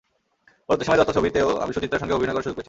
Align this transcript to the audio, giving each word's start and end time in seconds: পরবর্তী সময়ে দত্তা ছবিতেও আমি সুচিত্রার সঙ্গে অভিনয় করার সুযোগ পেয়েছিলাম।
পরবর্তী 0.65 0.85
সময়ে 0.87 1.01
দত্তা 1.01 1.15
ছবিতেও 1.17 1.49
আমি 1.63 1.71
সুচিত্রার 1.75 2.01
সঙ্গে 2.01 2.15
অভিনয় 2.17 2.33
করার 2.33 2.43
সুযোগ 2.43 2.45
পেয়েছিলাম। 2.53 2.59